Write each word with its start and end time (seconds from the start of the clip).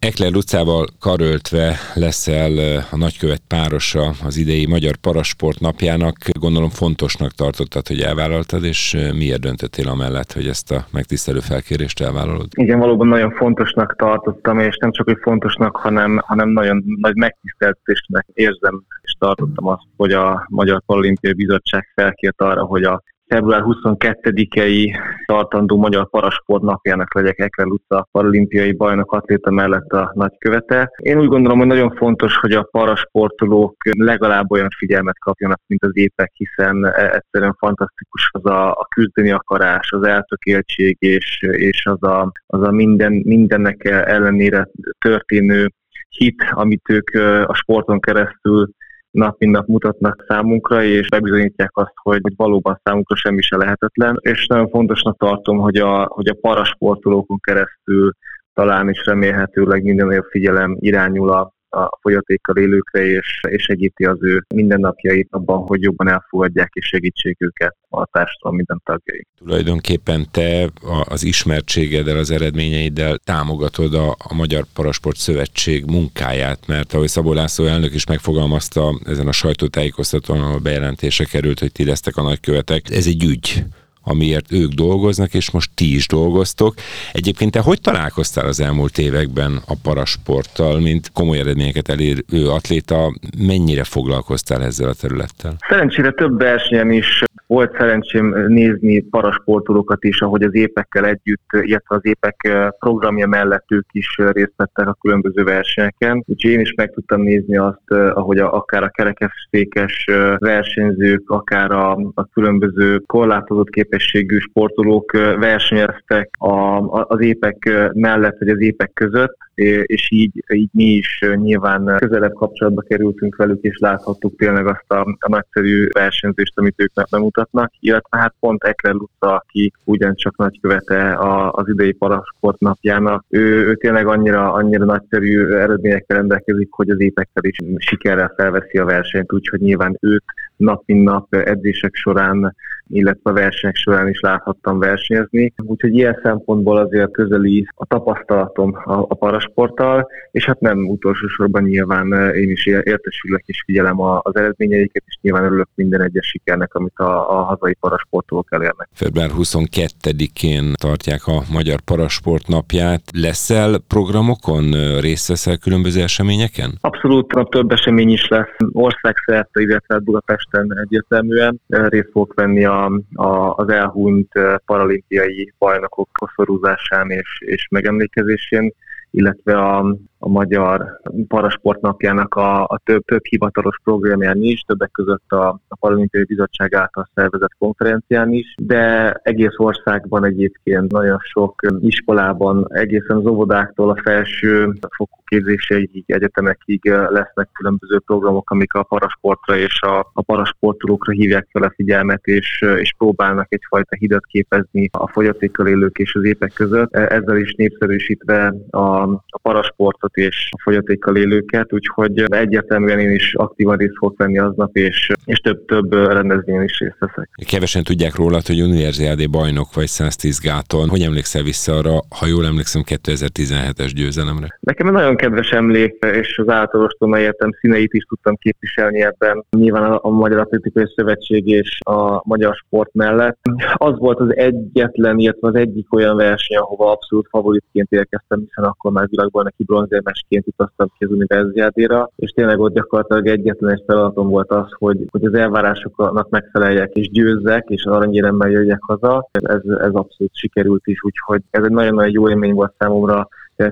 Ekler 0.00 0.34
utcával 0.34 0.86
karöltve 1.00 1.76
leszel 1.94 2.84
a 2.90 2.96
nagykövet 2.96 3.42
párosa 3.48 4.12
az 4.24 4.36
idei 4.36 4.66
Magyar 4.66 4.96
Parasport 4.96 5.60
napjának. 5.60 6.16
Gondolom 6.40 6.68
fontosnak 6.68 7.30
tartottad, 7.30 7.88
hogy 7.88 8.00
elvállaltad, 8.00 8.64
és 8.64 8.96
miért 9.14 9.40
döntöttél 9.40 9.88
amellett, 9.88 10.32
hogy 10.32 10.46
ezt 10.46 10.70
a 10.70 10.84
megtisztelő 10.92 11.38
felkérést 11.38 12.00
elvállalod? 12.00 12.46
Igen, 12.56 12.78
valóban 12.78 13.06
nagyon 13.06 13.30
fontosnak 13.30 13.96
tartottam, 13.96 14.58
és 14.58 14.76
nem 14.76 14.92
csak, 14.92 15.06
hogy 15.06 15.18
fontosnak, 15.20 15.76
hanem, 15.76 16.20
hanem 16.26 16.48
nagyon 16.48 16.82
nagy 17.00 17.14
megtiszteltésnek 17.14 18.26
érzem, 18.32 18.82
és 19.02 19.12
tartottam 19.18 19.66
azt, 19.66 19.86
hogy 19.96 20.12
a 20.12 20.46
Magyar 20.48 20.82
Paralimpiai 20.86 21.32
Bizottság 21.32 21.92
felkért 21.94 22.40
arra, 22.40 22.64
hogy 22.64 22.82
a 22.82 23.02
február 23.28 23.62
22-i 23.64 25.00
tartandó 25.24 25.76
Magyar 25.76 26.10
Parasport 26.10 26.62
napjának 26.62 27.14
legyek 27.14 27.38
Ekler 27.38 27.66
utca 27.66 28.08
paralimpiai 28.12 28.72
bajnok 28.72 29.12
atléta 29.12 29.50
mellett 29.50 29.92
a 29.92 30.12
nagykövete. 30.14 30.90
Én 30.96 31.18
úgy 31.18 31.28
gondolom, 31.28 31.58
hogy 31.58 31.66
nagyon 31.66 31.90
fontos, 31.96 32.36
hogy 32.36 32.52
a 32.52 32.68
parasportolók 32.70 33.76
legalább 33.98 34.50
olyan 34.50 34.68
figyelmet 34.78 35.18
kapjanak, 35.18 35.60
mint 35.66 35.84
az 35.84 35.96
épek, 35.96 36.32
hiszen 36.34 36.86
e- 36.86 37.10
egyszerűen 37.14 37.56
fantasztikus 37.58 38.30
az 38.32 38.46
a, 38.46 38.70
a 38.70 38.86
küzdeni 38.94 39.30
akarás, 39.30 39.92
az 39.92 40.06
eltökéltség 40.06 40.96
és, 41.00 41.38
és 41.50 41.86
az, 41.86 42.02
a, 42.02 42.32
az 42.46 42.62
a 42.62 42.70
minden, 42.70 43.12
mindennek 43.12 43.84
ellenére 43.84 44.68
történő 44.98 45.72
hit, 46.08 46.44
amit 46.50 46.88
ők 46.88 47.10
a 47.46 47.54
sporton 47.54 48.00
keresztül 48.00 48.70
nap 49.18 49.38
mint 49.38 49.52
nap 49.52 49.66
mutatnak 49.66 50.24
számunkra, 50.28 50.82
és 50.82 51.08
bebizonyítják 51.08 51.70
azt, 51.72 51.92
hogy 52.02 52.20
valóban 52.36 52.80
számunkra 52.82 53.16
semmi 53.16 53.42
se 53.42 53.56
lehetetlen. 53.56 54.16
És 54.20 54.46
nagyon 54.46 54.68
fontosnak 54.68 55.16
tartom, 55.16 55.58
hogy 55.58 55.76
a, 55.76 56.04
hogy 56.08 56.28
a 56.28 56.38
parasportolókon 56.40 57.38
keresztül 57.40 58.12
talán 58.54 58.88
is 58.88 59.04
remélhetőleg 59.04 59.82
minden 59.82 60.08
olyan 60.08 60.26
figyelem 60.30 60.76
irányul 60.80 61.30
a 61.30 61.52
a 61.70 61.98
fogyatékkal 62.00 62.56
élőkre, 62.56 63.06
és, 63.06 63.40
és 63.48 63.62
segíti 63.62 64.04
az 64.04 64.18
ő 64.20 64.44
mindennapjait 64.54 65.28
abban, 65.30 65.66
hogy 65.66 65.82
jobban 65.82 66.08
elfogadják 66.08 66.70
és 66.72 66.86
segítsék 66.86 67.36
őket 67.40 67.76
a 67.88 68.06
társadalom 68.06 68.56
minden 68.56 68.80
tagjai. 68.84 69.26
Tulajdonképpen 69.38 70.26
te 70.30 70.70
az 71.08 71.24
ismertségeddel, 71.24 72.16
az 72.16 72.30
eredményeiddel 72.30 73.16
támogatod 73.16 73.94
a, 73.94 74.10
a 74.10 74.34
Magyar 74.34 74.64
Parasport 74.74 75.16
Szövetség 75.16 75.84
munkáját, 75.84 76.66
mert 76.66 76.92
ahogy 76.92 77.08
Szabó 77.08 77.32
László 77.32 77.64
elnök 77.64 77.94
is 77.94 78.06
megfogalmazta 78.06 79.00
ezen 79.04 79.26
a 79.26 79.32
sajtótájékoztatón, 79.32 80.40
ahol 80.40 80.58
bejelentése 80.58 81.24
került, 81.24 81.58
hogy 81.58 81.72
ti 81.72 81.84
lesztek 81.84 82.16
a 82.16 82.22
nagykövetek, 82.22 82.90
ez 82.90 83.06
egy 83.06 83.24
ügy 83.24 83.64
amiért 84.08 84.52
ők 84.52 84.70
dolgoznak, 84.70 85.34
és 85.34 85.50
most 85.50 85.70
ti 85.74 85.94
is 85.94 86.06
dolgoztok. 86.06 86.74
Egyébként 87.12 87.50
te 87.50 87.60
hogy 87.60 87.80
találkoztál 87.80 88.46
az 88.46 88.60
elmúlt 88.60 88.98
években 88.98 89.60
a 89.66 89.74
parasporttal, 89.82 90.80
mint 90.80 91.10
komoly 91.12 91.38
eredményeket 91.38 91.88
elérő 91.88 92.48
atléta, 92.48 93.14
mennyire 93.38 93.84
foglalkoztál 93.84 94.62
ezzel 94.62 94.88
a 94.88 94.94
területtel? 94.94 95.56
Szerencsére 95.68 96.10
több 96.10 96.38
versenyen 96.38 96.90
is 96.90 97.22
volt 97.48 97.76
szerencsém 97.78 98.34
nézni 98.46 99.00
parasportolókat 99.00 100.04
is, 100.04 100.20
ahogy 100.20 100.42
az 100.42 100.54
épekkel 100.54 101.06
együtt, 101.06 101.50
illetve 101.52 101.96
az 101.96 102.06
épek 102.06 102.36
programja 102.78 103.26
mellett 103.26 103.64
ők 103.68 103.86
is 103.92 104.16
részt 104.16 104.52
vettek 104.56 104.86
a 104.86 104.96
különböző 105.00 105.44
versenyeken. 105.44 106.24
Úgyhogy 106.26 106.50
én 106.50 106.60
is 106.60 106.74
meg 106.74 106.92
tudtam 106.92 107.20
nézni 107.20 107.56
azt, 107.56 107.90
ahogy 107.90 108.38
a, 108.38 108.54
akár 108.54 108.82
a 108.82 108.88
kerekesztékes 108.88 110.04
versenyzők, 110.38 111.30
akár 111.30 111.70
a, 111.70 111.92
a 112.14 112.24
különböző 112.32 113.02
korlátozott 113.06 113.70
képességű 113.98 114.38
sportolók 114.38 115.12
versenyeztek 115.38 116.30
a, 116.38 116.76
a, 116.76 117.04
az 117.08 117.20
épek 117.20 117.70
mellett, 117.92 118.38
vagy 118.38 118.48
az 118.48 118.60
épek 118.60 118.92
között 118.92 119.36
és 119.82 120.10
így, 120.10 120.44
így 120.52 120.68
mi 120.72 120.84
is 120.84 121.20
nyilván 121.34 121.96
közelebb 121.98 122.32
kapcsolatba 122.32 122.82
kerültünk 122.82 123.36
velük, 123.36 123.62
és 123.62 123.78
láthattuk 123.78 124.36
tényleg 124.36 124.66
azt 124.66 124.84
a, 124.86 125.00
a 125.00 125.28
nagyszerű 125.28 125.86
versenyzést, 125.92 126.58
amit 126.58 126.80
ők 126.80 126.92
bemutatnak, 127.10 127.72
illetve 127.80 128.18
hát 128.18 128.34
pont 128.40 128.64
Ekre 128.64 128.92
Luca, 128.92 129.34
aki 129.34 129.72
ugyancsak 129.84 130.36
nagykövete 130.36 131.16
az 131.50 131.68
idei 131.68 131.92
parasport 131.92 132.60
napjának, 132.60 133.24
ő, 133.28 133.66
ő 133.66 133.74
tényleg 133.74 134.06
annyira, 134.06 134.52
annyira 134.52 134.84
nagyszerű 134.84 135.46
eredményekkel 135.46 136.16
rendelkezik, 136.16 136.68
hogy 136.70 136.90
az 136.90 137.00
épekkel 137.00 137.44
is 137.44 137.58
sikerrel 137.76 138.32
felveszi 138.36 138.78
a 138.78 138.84
versenyt, 138.84 139.32
úgyhogy 139.32 139.60
nyilván 139.60 139.96
őt 140.00 140.24
nap 140.56 140.82
mint 140.86 141.04
nap 141.04 141.34
edzések 141.34 141.94
során, 141.94 142.54
illetve 142.88 143.30
a 143.30 143.32
versenyek 143.32 143.76
során 143.76 144.08
is 144.08 144.20
láthattam 144.20 144.78
versenyezni. 144.78 145.52
Úgyhogy 145.56 145.94
ilyen 145.94 146.20
szempontból 146.22 146.76
azért 146.76 147.10
közeli 147.10 147.66
a 147.74 147.86
tapasztalatom 147.86 148.74
a, 148.84 148.92
a 148.92 149.14
parasporttal, 149.14 150.08
és 150.30 150.44
hát 150.44 150.60
nem 150.60 150.88
utolsó 150.88 151.26
sorban 151.26 151.62
nyilván 151.62 152.14
eh, 152.14 152.36
én 152.36 152.50
is 152.50 152.66
értesülök 152.66 153.42
és 153.44 153.62
figyelem 153.66 154.00
az 154.00 154.36
eredményeiket, 154.36 155.02
és 155.06 155.18
nyilván 155.20 155.44
örülök 155.44 155.68
minden 155.74 156.02
egyes 156.02 156.26
sikernek, 156.26 156.74
amit 156.74 156.98
a, 156.98 157.38
a 157.38 157.42
hazai 157.42 157.74
parasportolók 157.80 158.48
elérnek. 158.50 158.88
Február 158.92 159.30
22-én 159.38 160.72
tartják 160.80 161.26
a 161.26 161.42
Magyar 161.52 161.80
Parasport 161.80 162.48
napját. 162.48 163.02
Leszel 163.12 163.78
programokon? 163.88 164.64
Részt 165.00 165.28
veszel 165.28 165.56
különböző 165.56 166.02
eseményeken? 166.02 166.70
Abszolút, 166.80 167.48
több 167.50 167.72
esemény 167.72 168.10
is 168.10 168.28
lesz. 168.28 168.54
Országszerte, 168.72 169.60
illetve 169.60 169.98
Budapest 169.98 170.38
Budapesten 170.50 170.78
egyértelműen 170.82 171.60
részt 171.66 172.10
fogok 172.12 172.34
venni 172.34 172.64
a, 172.64 172.77
a, 173.14 173.54
az 173.54 173.68
elhunyt 173.68 174.32
paralimpiai 174.64 175.52
bajnokok 175.58 176.08
koszorúzásán 176.12 177.10
és, 177.10 177.38
és 177.38 177.68
megemlékezésén, 177.70 178.72
illetve 179.10 179.58
a, 179.58 179.96
a 180.18 180.28
Magyar 180.28 181.00
Parasport 181.28 181.80
napjának 181.80 182.34
a, 182.34 182.62
a 182.62 182.80
több, 182.84 183.04
több 183.04 183.24
hivatalos 183.24 183.76
programján 183.84 184.42
is, 184.42 184.60
többek 184.60 184.90
között 184.90 185.30
a, 185.30 185.48
a 185.68 185.76
Paralimpiai 185.80 186.24
Bizottság 186.24 186.74
által 186.74 187.08
szervezett 187.14 187.54
konferencián 187.58 188.32
is, 188.32 188.54
de 188.62 189.12
egész 189.22 189.54
országban 189.56 190.24
egyébként 190.24 190.92
nagyon 190.92 191.18
sok 191.20 191.60
iskolában, 191.80 192.66
egészen 192.68 193.16
az 193.16 193.26
óvodáktól 193.26 193.90
a 193.90 194.00
felső 194.02 194.72
fokú 194.96 195.16
képzéseig, 195.24 196.04
egyetemekig 196.06 196.84
lesznek 196.84 197.48
különböző 197.52 197.98
programok, 197.98 198.50
amik 198.50 198.74
a 198.74 198.82
parasportra 198.82 199.56
és 199.56 199.80
a, 199.82 199.98
a 200.12 200.22
parasportolókra 200.22 201.12
hívják 201.12 201.48
fel 201.52 201.62
a 201.62 201.72
figyelmet, 201.74 202.26
és, 202.26 202.64
és 202.78 202.94
próbálnak 202.98 203.46
egyfajta 203.48 203.96
hidat 203.96 204.26
képezni 204.26 204.88
a 204.92 205.08
fogyatékkal 205.08 205.66
élők 205.66 205.98
és 205.98 206.14
az 206.14 206.24
épek 206.24 206.52
között, 206.52 206.94
ezzel 206.94 207.36
is 207.36 207.54
népszerűsítve 207.54 208.54
a, 208.70 209.02
a 209.12 209.38
parasportot 209.42 210.07
fogyatékosat 210.08 210.16
és 210.16 210.48
a 210.50 210.60
fogyatékkal 210.62 211.16
élőket, 211.16 211.72
úgyhogy 211.72 212.24
egyértelműen 212.26 212.98
én 212.98 213.10
is 213.10 213.34
aktívan 213.34 213.76
részt 213.76 213.96
fogok 213.98 214.18
venni 214.18 214.38
aznap, 214.38 214.76
és, 214.76 215.10
és 215.24 215.38
több-több 215.38 215.92
rendezvényen 215.92 216.62
is 216.62 216.78
részt 216.78 216.96
veszek. 216.98 217.30
Kevesen 217.46 217.82
tudják 217.82 218.14
róla, 218.14 218.40
hogy 218.46 218.60
Universiade 218.60 219.26
bajnok 219.26 219.74
vagy 219.74 219.86
110 219.86 220.40
gáton. 220.40 220.88
Hogy 220.88 221.00
emlékszel 221.00 221.42
vissza 221.42 221.76
arra, 221.76 222.00
ha 222.20 222.26
jól 222.26 222.46
emlékszem, 222.46 222.82
2017-es 222.86 223.90
győzelemre? 223.94 224.58
Nekem 224.60 224.86
egy 224.86 224.92
nagyon 224.92 225.16
kedves 225.16 225.50
emlék, 225.50 226.04
és 226.12 226.38
az 226.38 226.48
általostól 226.48 227.08
megértem 227.08 227.50
színeit 227.60 227.92
is 227.92 228.04
tudtam 228.04 228.36
képviselni 228.36 229.02
ebben. 229.02 229.44
Nyilván 229.50 229.92
a, 229.92 229.98
a 230.02 230.10
Magyar 230.10 230.38
Atlétikai 230.38 230.84
Szövetség 230.94 231.46
és 231.46 231.78
a 231.80 232.22
Magyar 232.24 232.54
Sport 232.54 232.90
mellett. 232.92 233.38
Az 233.74 233.98
volt 233.98 234.20
az 234.20 234.36
egyetlen, 234.36 235.18
illetve 235.18 235.48
az 235.48 235.54
egyik 235.54 235.94
olyan 235.94 236.16
verseny, 236.16 236.56
ahova 236.56 236.90
abszolút 236.90 237.28
favoritként 237.30 237.92
érkeztem, 237.92 238.38
hiszen 238.38 238.64
akkor 238.64 238.92
már 238.92 239.06
világbajnoki 239.08 239.64
bronzért 239.64 239.97
egyetemesként 239.98 240.46
utaztam 240.46 240.88
ki 240.98 241.04
az 241.04 241.10
univerziádéra, 241.10 242.10
és 242.16 242.30
tényleg 242.30 242.58
ott 242.58 242.74
gyakorlatilag 242.74 243.26
egyetlen 243.26 243.70
egy 243.72 243.82
feladatom 243.86 244.28
volt 244.28 244.50
az, 244.50 244.66
hogy, 244.70 245.04
hogy 245.10 245.24
az 245.24 245.34
elvárásoknak 245.34 246.30
megfeleljek 246.30 246.92
és 246.92 247.10
győzzek, 247.10 247.64
és 247.68 247.84
aranyéremmel 247.84 248.50
jöjjek 248.50 248.80
haza. 248.80 249.28
Ez, 249.30 249.60
ez 249.64 249.92
abszolút 249.92 250.36
sikerült 250.36 250.86
is, 250.86 251.02
úgyhogy 251.02 251.42
ez 251.50 251.64
egy 251.64 251.70
nagyon-nagyon 251.70 252.12
jó 252.12 252.28
élmény 252.28 252.54
volt 252.54 252.74
számomra, 252.78 253.28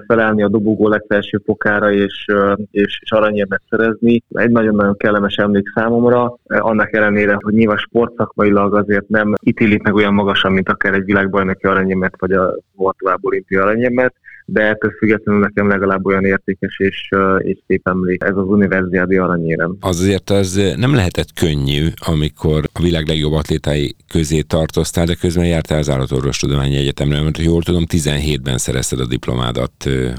felállni 0.07 0.43
a 0.43 0.49
dobogó 0.49 0.89
legfelső 0.89 1.43
fokára 1.45 1.93
és, 1.93 2.27
és, 2.71 2.99
és 3.03 3.13
aranyérmet 3.13 3.63
szerezni. 3.69 4.23
Egy 4.29 4.51
nagyon-nagyon 4.51 4.97
kellemes 4.97 5.35
emlék 5.35 5.73
számomra, 5.75 6.37
annak 6.47 6.93
ellenére, 6.93 7.37
hogy 7.41 7.55
nyilván 7.55 7.77
sportszakmailag 7.77 8.75
azért 8.75 9.09
nem 9.09 9.35
ítélik 9.43 9.83
meg 9.83 9.95
olyan 9.95 10.15
magasan, 10.15 10.53
mint 10.53 10.69
akár 10.69 10.95
egy 10.95 11.05
világbajnoki 11.05 11.67
aranyérmet 11.67 12.15
vagy 12.19 12.33
a 12.33 12.55
Varsóvább 12.75 13.25
olimpia 13.25 13.63
aranyérmet, 13.63 14.15
de 14.47 14.63
ettől 14.63 14.91
függetlenül 14.91 15.41
nekem 15.41 15.69
legalább 15.69 16.07
olyan 16.07 16.25
értékes 16.25 16.79
és, 16.79 17.09
és 17.39 17.59
szép 17.67 17.89
emlék 17.89 18.23
ez 18.25 18.37
az 18.37 18.47
univerziádi 18.47 19.17
aranyérem. 19.17 19.77
Azért 19.81 20.31
az 20.31 20.75
nem 20.77 20.95
lehetett 20.95 21.33
könnyű, 21.41 21.87
amikor 22.07 22.61
a 22.73 22.81
világ 22.83 23.07
legjobb 23.07 23.33
atlétái 23.33 23.95
közé 24.13 24.41
tartoztál, 24.41 25.07
de 25.07 25.15
közben 25.21 25.47
jártál 25.47 25.79
az 25.79 25.91
Állatorvostudományi 25.91 26.77
Egyetemre, 26.77 27.23
mert 27.23 27.39
jól 27.39 27.63
tudom, 27.63 27.85
17-ben 27.89 28.59
szerezted 28.59 29.01
a 29.01 29.07
diplomádat 29.07 29.73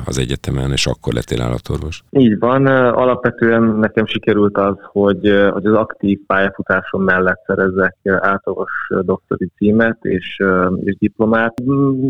az 0.06 0.18
egyetemen, 0.18 0.72
és 0.72 0.86
akkor 0.86 1.14
lettél 1.14 1.42
állatorvos. 1.42 2.04
Így 2.10 2.40
van, 2.40 2.66
alapvetően 2.66 3.64
nekem 3.64 4.06
sikerült 4.06 4.58
az, 4.58 4.76
hogy, 4.92 5.20
hogy 5.52 5.66
az 5.66 5.74
aktív 5.74 6.20
pályafutásom 6.28 7.04
mellett 7.04 7.42
szerezzek 7.46 7.96
állatorvos 8.04 8.72
doktori 9.02 9.50
címet 9.58 9.98
és, 10.02 10.42
és 10.84 10.96
diplomát. 11.00 11.54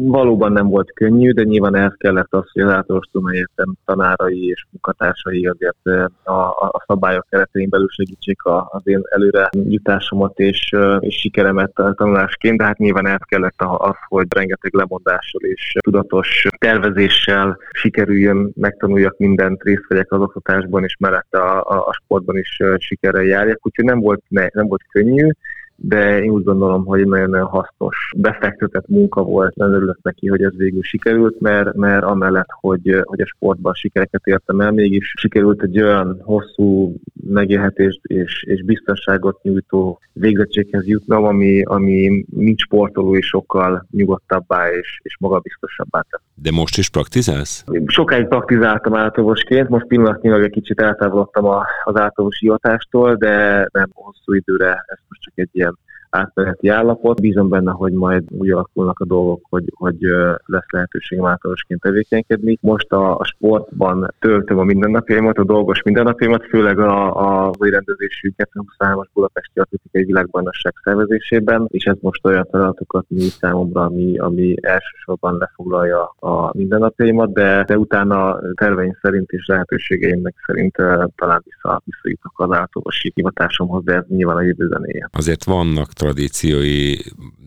Valóban 0.05 0.51
nem 0.51 0.67
volt 0.67 0.93
könnyű, 0.93 1.31
de 1.31 1.43
nyilván 1.43 1.75
ehhez 1.75 1.95
kellett 2.07 2.33
az, 2.33 2.51
hogy 2.51 2.61
az 2.61 2.71
általános 2.71 3.07
egyetem 3.31 3.73
tanárai 3.85 4.47
és 4.47 4.65
munkatársai 4.71 5.47
azért 5.47 5.85
a, 6.23 6.41
a 6.49 6.83
szabályok 6.87 7.25
keretein 7.29 7.69
belül 7.69 7.87
segítsék 7.89 8.39
az 8.43 8.81
én 8.83 9.01
előre 9.09 9.49
jutásomat 9.51 10.39
és, 10.39 10.75
és 10.99 11.15
sikeremet 11.15 11.71
tanulásként, 11.73 12.57
de 12.57 12.63
hát 12.63 12.77
nyilván 12.77 13.07
el 13.07 13.19
kellett 13.19 13.61
az, 13.77 13.95
hogy 14.07 14.25
rengeteg 14.29 14.73
lemondással 14.73 15.41
és 15.41 15.71
tudatos 15.79 16.45
tervezéssel 16.57 17.57
sikerüljön, 17.71 18.51
megtanuljak 18.55 19.17
mindent, 19.17 19.63
részt 19.63 19.87
vegyek 19.87 20.11
az 20.11 20.21
oktatásban, 20.21 20.83
és 20.83 20.95
mellette 20.99 21.39
a, 21.39 21.63
a, 21.69 21.87
a 21.87 21.93
sportban 21.93 22.37
is 22.37 22.59
sikerrel 22.77 23.23
járjak, 23.23 23.65
úgyhogy 23.65 23.85
nem 23.85 23.99
volt, 23.99 24.23
ne, 24.27 24.47
nem 24.51 24.67
volt 24.67 24.81
könnyű, 24.91 25.29
de 25.79 26.23
én 26.23 26.29
úgy 26.29 26.43
gondolom, 26.43 26.85
hogy 26.85 27.07
nagyon-nagyon 27.07 27.47
hasznos 27.47 28.11
befektetett 28.17 28.87
munka 28.87 29.23
volt, 29.23 29.55
nagyon 29.55 29.73
örülök 29.73 29.99
neki, 30.01 30.27
hogy 30.27 30.41
ez 30.41 30.55
végül 30.55 30.83
sikerült, 30.83 31.39
mert, 31.39 31.75
mert 31.75 32.03
amellett, 32.03 32.49
hogy, 32.59 33.01
hogy 33.03 33.21
a 33.21 33.25
sportban 33.25 33.73
sikereket 33.73 34.21
értem 34.23 34.59
el, 34.59 34.71
mégis 34.71 35.13
sikerült 35.17 35.61
egy 35.61 35.81
olyan 35.81 36.21
hosszú 36.23 36.95
megélhetést 37.29 37.99
és, 38.03 38.43
és 38.43 38.63
biztonságot 38.63 39.43
nyújtó 39.43 39.99
végzettséghez 40.13 40.87
jutnom, 40.87 41.23
ami, 41.23 41.63
ami 41.63 42.25
nincs 42.29 42.61
sportoló 42.61 43.15
is 43.15 43.27
sokkal 43.27 43.85
nyugodtabbá 43.91 44.71
és, 44.71 44.99
és 45.03 45.17
magabiztosabbá 45.19 46.05
tett. 46.09 46.26
De 46.41 46.51
most 46.51 46.77
is 46.77 46.89
praktizálsz? 46.89 47.63
Sokáig 47.85 48.27
praktizáltam 48.27 48.95
átorvosként, 48.95 49.69
most 49.69 49.87
pillanatnyilag 49.87 50.43
egy 50.43 50.51
kicsit 50.51 50.81
eltávolodtam 50.81 51.45
az 51.83 51.99
átorvosi 51.99 52.45
hivatástól, 52.45 53.15
de 53.15 53.67
nem 53.71 53.89
hosszú 53.93 54.33
időre, 54.33 54.83
ez 54.87 54.97
most 55.07 55.21
csak 55.21 55.33
egy 55.35 55.49
ilyen 55.51 55.77
átmeneti 56.09 56.67
állapot. 56.67 57.21
Bízom 57.21 57.49
benne, 57.49 57.71
hogy 57.71 57.93
majd 57.93 58.23
úgy 58.29 58.51
alakulnak 58.51 58.99
a 58.99 59.05
dolgok, 59.05 59.41
hogy, 59.49 59.71
hogy 59.73 59.97
lesz 60.45 60.69
lehetőségem 60.71 61.25
általosként 61.25 61.81
tevékenykedni. 61.81 62.57
Most 62.61 62.91
a, 62.91 63.17
a 63.17 63.23
sportban 63.23 64.13
töltöm 64.19 64.59
a 64.59 64.63
mindennapjaimat, 64.63 65.37
a 65.37 65.43
dolgos 65.43 65.81
mindennapjaimat, 65.83 66.45
főleg 66.45 66.79
a, 66.79 67.47
a 67.47 67.51
rendezésű 67.59 68.33
2023-as 68.37 69.07
Budapesti 69.13 69.59
Atlétikai 69.59 70.03
Világbajnokság 70.03 70.73
szervezésében, 70.83 71.67
és 71.71 71.83
ez 71.83 71.95
most 71.99 72.25
olyan 72.25 72.47
feladatokat 72.51 73.05
nyújt 73.09 73.31
számomra, 73.31 73.81
ami, 73.81 74.17
ami 74.17 74.55
elsősorban 74.61 75.37
lefoglalja 75.37 76.15
a 76.19 76.57
mindennapjaimat, 76.57 77.33
de, 77.33 77.63
de 77.67 77.77
utána 77.77 78.39
terveim 78.53 78.97
szerint 79.01 79.31
és 79.31 79.45
lehetőségeimnek 79.45 80.35
szerint 80.45 80.75
talán 81.15 81.41
vissza, 81.43 81.81
visszajutok 81.85 82.33
az 82.35 82.51
általánosi 82.51 83.11
hivatásomhoz, 83.15 83.83
de 83.83 83.93
ez 83.93 84.03
nyilván 84.07 84.35
a 84.35 84.41
jövő 84.41 84.67
zenéje. 84.67 85.09
Azért 85.11 85.43
vannak 85.43 85.93
tradíciói 85.97 87.01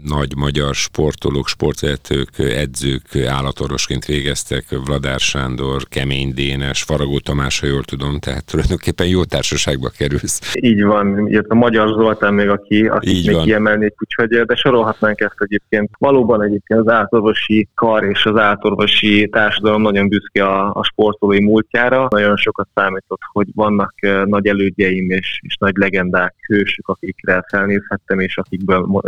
nagy 0.05 0.37
magyar 0.37 0.75
sportolók, 0.75 1.49
sportvezetők, 1.49 2.39
edzők 2.39 3.17
állatorvosként 3.27 4.05
végeztek, 4.05 4.65
Vladár 4.85 5.19
Sándor, 5.19 5.83
Kemény 5.89 6.35
Dénes, 6.35 6.83
Faragó 6.83 7.19
Tamás, 7.19 7.61
ha 7.61 7.67
jól 7.67 7.83
tudom, 7.83 8.19
tehát 8.19 8.45
tulajdonképpen 8.45 9.07
jó 9.07 9.25
társaságba 9.25 9.89
kerülsz. 9.89 10.55
Így 10.61 10.83
van, 10.83 11.27
jött 11.29 11.49
a 11.49 11.55
Magyar 11.55 11.89
Zoltán 11.89 12.35
még, 12.35 12.49
aki, 12.49 12.87
aki 12.87 13.11
Így 13.11 13.27
még 13.27 13.35
van. 13.35 13.45
kiemelnék, 13.45 13.95
úgyhogy 13.99 14.29
de 14.47 14.55
sorolhatnánk 14.55 15.21
ezt 15.21 15.35
egyébként. 15.39 15.91
Valóban 15.99 16.43
egyébként 16.43 16.81
az 16.81 16.89
állatorvosi 16.89 17.69
kar 17.75 18.05
és 18.05 18.25
az 18.25 18.37
állatorvosi 18.37 19.29
társadalom 19.29 19.83
nagyon 19.83 20.09
büszke 20.09 20.45
a, 20.45 20.75
a 20.75 20.85
sportolói 20.85 21.41
múltjára. 21.41 22.07
Nagyon 22.11 22.37
sokat 22.37 22.69
számított, 22.75 23.21
hogy 23.33 23.47
vannak 23.55 23.95
eh, 23.97 24.25
nagy 24.25 24.47
elődjeim 24.47 25.11
és, 25.11 25.41
és 25.43 25.57
nagy 25.57 25.77
legendák, 25.77 26.35
hősök, 26.47 26.89
akikre 26.89 27.45
felnézhettem, 27.49 28.21
és 28.21 28.37
akikből 28.37 29.03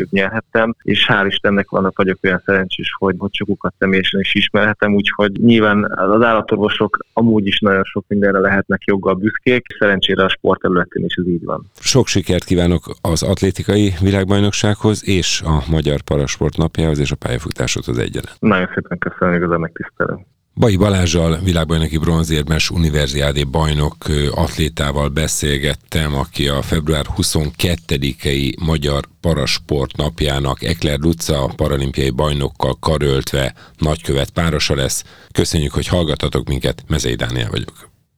motivációt 0.00 0.10
nyerhettem, 0.10 0.74
és 0.82 1.06
hál' 1.08 1.26
Istennek 1.26 1.70
vannak 1.70 1.96
vagyok 1.96 2.18
olyan 2.22 2.42
szerencsés, 2.44 2.94
hogy, 2.98 3.14
hogy 3.18 3.34
sokukat 3.34 3.74
személyesen 3.78 4.20
is 4.20 4.34
ismerhetem, 4.34 4.94
úgyhogy 4.94 5.32
nyilván 5.32 5.84
az 5.90 6.22
állatorvosok 6.22 6.98
amúgy 7.12 7.46
is 7.46 7.60
nagyon 7.60 7.84
sok 7.84 8.04
mindenre 8.08 8.38
lehetnek 8.38 8.82
joggal 8.84 9.14
büszkék, 9.14 9.66
szerencsére 9.78 10.24
a 10.24 10.28
sport 10.28 10.60
területén 10.60 11.04
is 11.04 11.14
ez 11.14 11.26
így 11.26 11.44
van. 11.44 11.70
Sok 11.80 12.06
sikert 12.06 12.44
kívánok 12.44 12.84
az 13.00 13.22
atlétikai 13.22 13.92
világbajnoksághoz 14.00 15.08
és 15.08 15.42
a 15.44 15.62
Magyar 15.70 16.00
Parasport 16.00 16.56
napjához 16.56 16.98
és 16.98 17.10
a 17.10 17.16
pályafutásodhoz 17.16 17.98
egyaránt. 17.98 18.40
Nagyon 18.40 18.68
szépen 18.74 18.98
köszönöm, 18.98 19.34
igazán 19.34 19.60
megtisztelem. 19.60 20.26
Bai 20.60 20.76
Balázsjal, 20.76 21.38
világbajnoki 21.42 21.98
bronzérmes 21.98 22.70
univerziádé 22.70 23.42
bajnok 23.42 23.96
atlétával 24.30 25.08
beszélgettem, 25.08 26.14
aki 26.14 26.48
a 26.48 26.62
február 26.62 27.06
22-i 27.16 28.54
Magyar 28.64 29.04
Parasport 29.20 29.96
napjának 29.96 30.62
Ekler 30.62 30.98
Luca 30.98 31.52
paralimpiai 31.56 32.10
bajnokkal 32.10 32.76
karöltve 32.80 33.54
nagykövet 33.78 34.30
párosa 34.30 34.74
lesz. 34.74 35.04
Köszönjük, 35.32 35.72
hogy 35.72 35.86
hallgatatok 35.86 36.48
minket, 36.48 36.84
Mezei 36.88 37.14
Dániel 37.14 37.50
vagyok. 37.50 37.89